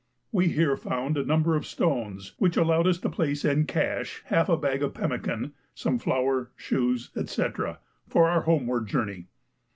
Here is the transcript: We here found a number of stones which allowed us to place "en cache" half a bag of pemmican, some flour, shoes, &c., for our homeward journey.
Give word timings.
We 0.31 0.47
here 0.47 0.75
found 0.75 1.15
a 1.15 1.23
number 1.23 1.55
of 1.55 1.63
stones 1.67 2.33
which 2.39 2.57
allowed 2.57 2.87
us 2.87 2.97
to 3.01 3.07
place 3.07 3.45
"en 3.45 3.65
cache" 3.67 4.23
half 4.25 4.49
a 4.49 4.57
bag 4.57 4.81
of 4.81 4.95
pemmican, 4.95 5.53
some 5.75 5.99
flour, 5.99 6.49
shoes, 6.55 7.11
&c., 7.23 7.45
for 8.07 8.27
our 8.27 8.41
homeward 8.41 8.87
journey. 8.87 9.27